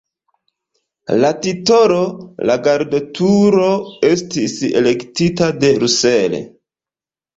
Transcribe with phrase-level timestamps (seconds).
[1.23, 1.99] La titolo
[2.51, 3.69] "La Gardoturo"
[4.09, 6.39] estis elektita de Russell.